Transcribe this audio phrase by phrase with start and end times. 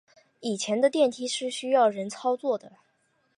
[0.39, 2.71] 以前的电梯是需要人操作的。